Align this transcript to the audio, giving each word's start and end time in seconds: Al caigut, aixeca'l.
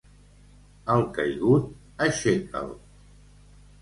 Al 0.93 1.05
caigut, 1.19 1.69
aixeca'l. 2.07 2.77